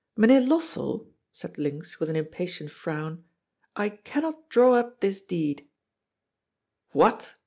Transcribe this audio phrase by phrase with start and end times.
[0.17, 3.23] "Mynheer Lossell," said Linz with an impatient frown,"
[3.75, 5.69] I cannot draw up this deed.""
[6.91, 7.35] What?"